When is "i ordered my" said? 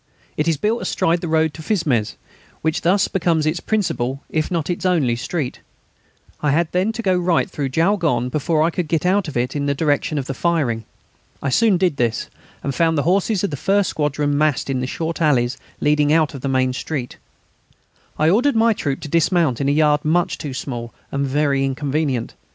18.17-18.73